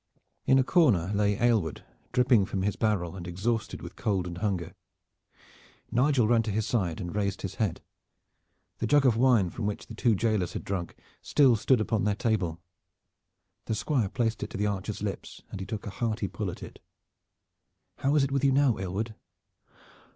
[0.47, 4.73] In a corner lay Aylward, dripping from his barrel and exhausted with cold and hunger.
[5.91, 7.81] Nigel ran to his side and raised his head.
[8.79, 12.15] The jug of wine from which the two jailers had drunk still stood upon their
[12.15, 12.59] table.
[13.65, 16.63] The Squire placed it to the archer's lips and he took a hearty pull at
[16.63, 16.79] it.
[17.97, 19.13] "How is it with you now, Aylward?"